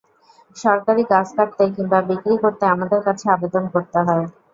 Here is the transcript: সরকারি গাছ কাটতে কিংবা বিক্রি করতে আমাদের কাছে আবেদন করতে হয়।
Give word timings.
সরকারি 0.55 1.03
গাছ 1.11 1.27
কাটতে 1.37 1.63
কিংবা 1.75 1.99
বিক্রি 2.09 2.35
করতে 2.43 2.63
আমাদের 2.67 2.99
কাছে 3.07 3.25
আবেদন 3.35 3.63
করতে 3.73 3.99
হয়। 4.07 4.25